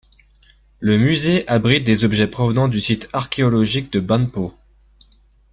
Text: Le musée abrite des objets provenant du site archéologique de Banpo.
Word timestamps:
Le 0.79 0.97
musée 0.97 1.47
abrite 1.47 1.83
des 1.83 2.05
objets 2.05 2.25
provenant 2.25 2.67
du 2.67 2.81
site 2.81 3.07
archéologique 3.13 3.93
de 3.93 3.99
Banpo. 3.99 4.51